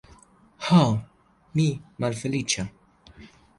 [0.67, 0.79] Ho,
[1.61, 1.67] mi
[2.07, 2.69] malfeliĉa!